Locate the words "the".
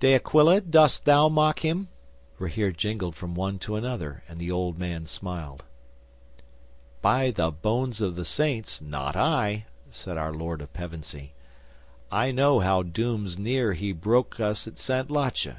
4.38-4.50, 7.30-7.50, 8.16-8.24